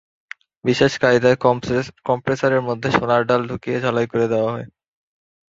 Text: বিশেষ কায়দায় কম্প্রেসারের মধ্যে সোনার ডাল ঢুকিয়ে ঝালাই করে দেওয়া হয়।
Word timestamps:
বিশেষ 0.65 0.91
কায়দায় 1.01 1.37
কম্প্রেসারের 2.07 2.61
মধ্যে 2.61 2.89
সোনার 2.91 3.21
ডাল 3.29 3.41
ঢুকিয়ে 3.49 3.77
ঝালাই 3.83 4.07
করে 4.11 4.25
দেওয়া 4.27 4.49
হয়। 4.51 4.67